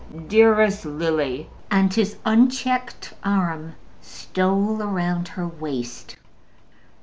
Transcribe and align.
"Dearest 0.27 0.83
Lily," 0.83 1.47
and 1.69 1.93
his 1.93 2.17
unchecked 2.25 3.13
arm 3.23 3.75
stole 4.01 4.77
round 4.77 5.27
her 5.27 5.47
waist. 5.47 6.15